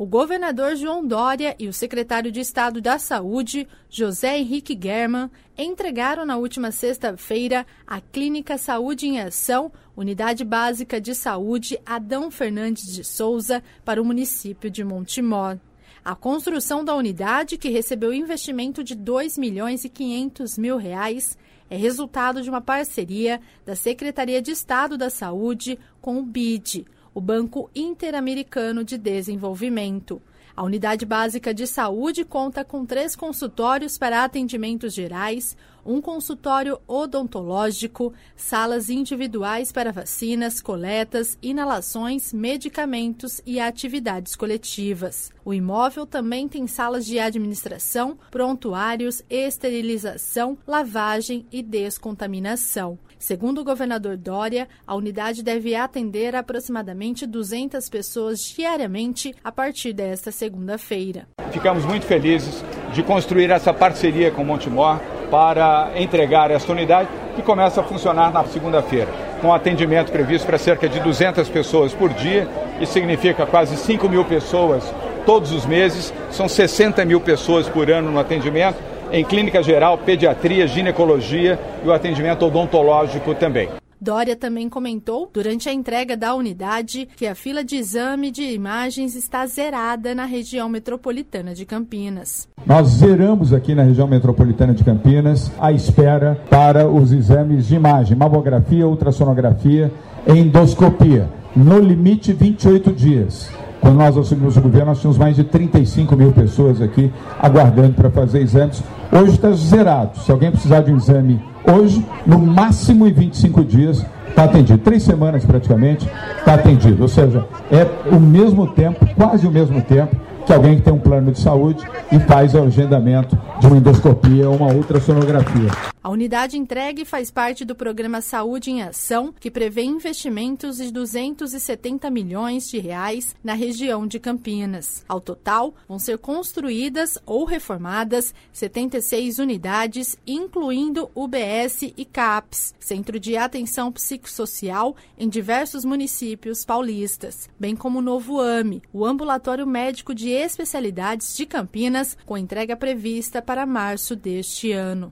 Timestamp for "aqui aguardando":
106.80-107.94